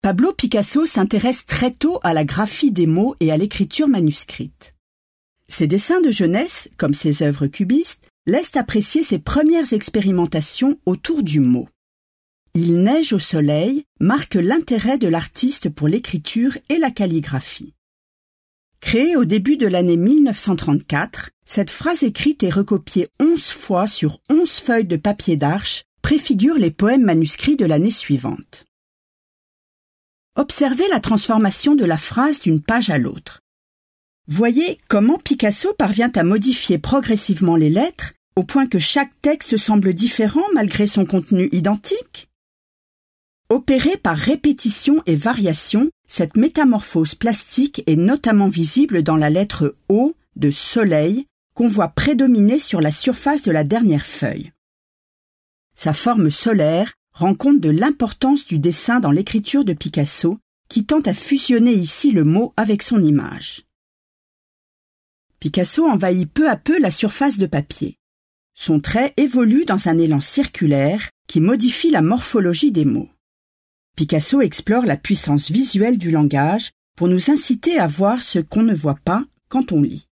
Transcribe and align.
Pablo 0.00 0.32
Picasso 0.32 0.86
s'intéresse 0.86 1.44
très 1.44 1.72
tôt 1.72 1.98
à 2.04 2.14
la 2.14 2.24
graphie 2.24 2.70
des 2.70 2.86
mots 2.86 3.16
et 3.18 3.32
à 3.32 3.36
l'écriture 3.36 3.88
manuscrite. 3.88 4.76
Ses 5.48 5.66
dessins 5.66 6.00
de 6.00 6.12
jeunesse, 6.12 6.68
comme 6.76 6.94
ses 6.94 7.22
œuvres 7.24 7.48
cubistes, 7.48 8.06
laissent 8.24 8.54
apprécier 8.54 9.02
ses 9.02 9.18
premières 9.18 9.72
expérimentations 9.72 10.78
autour 10.86 11.24
du 11.24 11.40
mot. 11.40 11.68
Il 12.54 12.82
neige 12.82 13.12
au 13.12 13.18
soleil 13.18 13.84
marque 13.98 14.36
l'intérêt 14.36 14.98
de 14.98 15.08
l'artiste 15.08 15.68
pour 15.68 15.88
l'écriture 15.88 16.56
et 16.68 16.78
la 16.78 16.92
calligraphie. 16.92 17.74
Créée 18.80 19.16
au 19.16 19.24
début 19.24 19.56
de 19.56 19.66
l'année 19.66 19.96
1934, 19.96 21.30
cette 21.44 21.70
phrase 21.70 22.04
écrite 22.04 22.44
et 22.44 22.50
recopiée 22.50 23.08
onze 23.20 23.48
fois 23.48 23.88
sur 23.88 24.20
onze 24.30 24.60
feuilles 24.60 24.84
de 24.84 24.96
papier 24.96 25.36
d'arche 25.36 25.82
préfigure 26.02 26.54
les 26.54 26.70
poèmes 26.70 27.04
manuscrits 27.04 27.56
de 27.56 27.66
l'année 27.66 27.90
suivante. 27.90 28.67
Observez 30.38 30.86
la 30.86 31.00
transformation 31.00 31.74
de 31.74 31.84
la 31.84 31.98
phrase 31.98 32.40
d'une 32.40 32.62
page 32.62 32.90
à 32.90 32.98
l'autre. 32.98 33.40
Voyez 34.28 34.78
comment 34.88 35.18
Picasso 35.18 35.74
parvient 35.74 36.12
à 36.14 36.22
modifier 36.22 36.78
progressivement 36.78 37.56
les 37.56 37.70
lettres 37.70 38.14
au 38.36 38.44
point 38.44 38.68
que 38.68 38.78
chaque 38.78 39.10
texte 39.20 39.56
semble 39.56 39.94
différent 39.94 40.44
malgré 40.54 40.86
son 40.86 41.06
contenu 41.06 41.48
identique 41.50 42.28
Opérée 43.48 43.96
par 43.96 44.16
répétition 44.16 45.02
et 45.06 45.16
variation, 45.16 45.90
cette 46.06 46.36
métamorphose 46.36 47.16
plastique 47.16 47.82
est 47.88 47.96
notamment 47.96 48.48
visible 48.48 49.02
dans 49.02 49.16
la 49.16 49.30
lettre 49.30 49.74
O 49.88 50.14
de 50.36 50.52
soleil 50.52 51.26
qu'on 51.54 51.66
voit 51.66 51.88
prédominer 51.88 52.60
sur 52.60 52.80
la 52.80 52.92
surface 52.92 53.42
de 53.42 53.50
la 53.50 53.64
dernière 53.64 54.06
feuille. 54.06 54.52
Sa 55.74 55.92
forme 55.92 56.30
solaire 56.30 56.94
rend 57.18 57.34
compte 57.34 57.58
de 57.58 57.68
l'importance 57.68 58.46
du 58.46 58.60
dessin 58.60 59.00
dans 59.00 59.10
l'écriture 59.10 59.64
de 59.64 59.72
Picasso, 59.72 60.38
qui 60.68 60.84
tente 60.86 61.08
à 61.08 61.14
fusionner 61.14 61.72
ici 61.72 62.12
le 62.12 62.22
mot 62.22 62.52
avec 62.56 62.80
son 62.80 63.02
image. 63.02 63.64
Picasso 65.40 65.84
envahit 65.84 66.32
peu 66.32 66.48
à 66.48 66.54
peu 66.54 66.78
la 66.78 66.92
surface 66.92 67.36
de 67.36 67.46
papier. 67.46 67.96
Son 68.54 68.78
trait 68.78 69.14
évolue 69.16 69.64
dans 69.64 69.88
un 69.88 69.98
élan 69.98 70.20
circulaire 70.20 71.10
qui 71.26 71.40
modifie 71.40 71.90
la 71.90 72.02
morphologie 72.02 72.70
des 72.70 72.84
mots. 72.84 73.10
Picasso 73.96 74.40
explore 74.40 74.86
la 74.86 74.96
puissance 74.96 75.50
visuelle 75.50 75.98
du 75.98 76.12
langage 76.12 76.70
pour 76.96 77.08
nous 77.08 77.32
inciter 77.32 77.80
à 77.80 77.88
voir 77.88 78.22
ce 78.22 78.38
qu'on 78.38 78.62
ne 78.62 78.74
voit 78.74 78.98
pas 79.04 79.24
quand 79.48 79.72
on 79.72 79.82
lit. 79.82 80.07